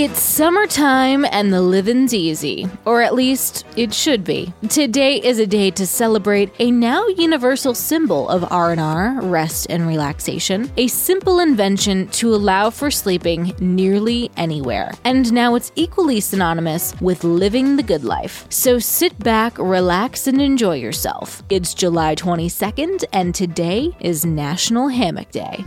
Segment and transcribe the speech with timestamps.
[0.00, 4.52] It's summertime and the living's easy, or at least it should be.
[4.68, 10.70] Today is a day to celebrate a now universal symbol of R&R, rest and relaxation,
[10.76, 14.92] a simple invention to allow for sleeping nearly anywhere.
[15.02, 18.46] And now it's equally synonymous with living the good life.
[18.50, 21.42] So sit back, relax and enjoy yourself.
[21.50, 25.64] It's July 22nd and today is National Hammock Day.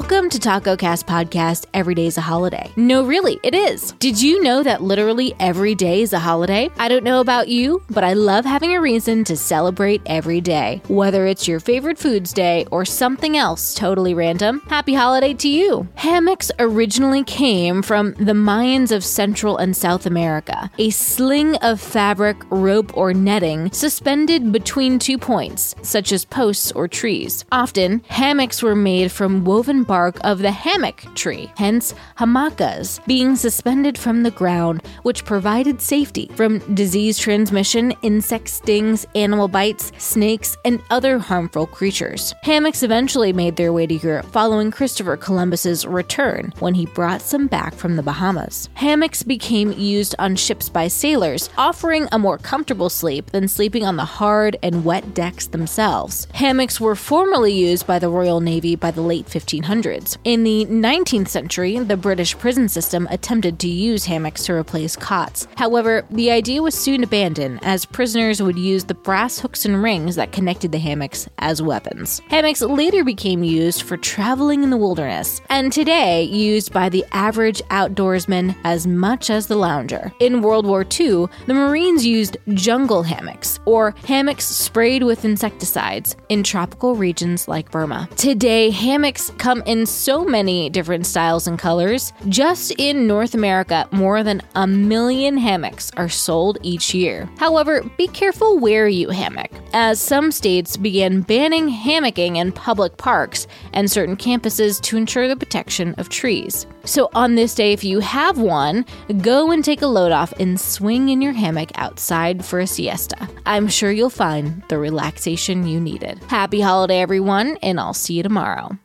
[0.00, 2.72] Welcome to Taco Cast Podcast Every day is a Holiday.
[2.74, 3.92] No, really, it is.
[3.98, 6.70] Did you know that literally every day is a holiday?
[6.78, 10.80] I don't know about you, but I love having a reason to celebrate every day.
[10.88, 15.86] Whether it's your favorite foods day or something else totally random, happy holiday to you.
[15.96, 22.38] Hammocks originally came from the Mayans of Central and South America, a sling of fabric,
[22.48, 27.44] rope, or netting suspended between two points, such as posts or trees.
[27.52, 33.98] Often, hammocks were made from woven bark of the hammock tree, hence hamacas, being suspended
[33.98, 40.80] from the ground, which provided safety from disease transmission, insect stings, animal bites, snakes, and
[40.90, 42.32] other harmful creatures.
[42.44, 47.48] Hammocks eventually made their way to Europe following Christopher Columbus's return when he brought some
[47.48, 48.68] back from the Bahamas.
[48.74, 53.96] Hammocks became used on ships by sailors, offering a more comfortable sleep than sleeping on
[53.96, 56.28] the hard and wet decks themselves.
[56.32, 60.18] Hammocks were formerly used by the Royal Navy by the late 1500s 1800s.
[60.24, 65.46] In the 19th century, the British prison system attempted to use hammocks to replace cots.
[65.56, 70.16] However, the idea was soon abandoned as prisoners would use the brass hooks and rings
[70.16, 72.20] that connected the hammocks as weapons.
[72.28, 77.62] Hammocks later became used for traveling in the wilderness, and today used by the average
[77.70, 80.12] outdoorsman as much as the lounger.
[80.20, 86.42] In World War II, the Marines used jungle hammocks, or hammocks sprayed with insecticides, in
[86.42, 88.08] tropical regions like Burma.
[88.16, 92.12] Today, hammocks come come in so many different styles and colors.
[92.28, 97.28] Just in North America, more than a million hammocks are sold each year.
[97.38, 103.46] However, be careful where you hammock, as some states began banning hammocking in public parks
[103.72, 106.66] and certain campuses to ensure the protection of trees.
[106.84, 108.84] So, on this day, if you have one,
[109.22, 113.28] go and take a load off and swing in your hammock outside for a siesta.
[113.46, 116.18] I'm sure you'll find the relaxation you needed.
[116.24, 118.76] Happy holiday, everyone, and I'll see you tomorrow.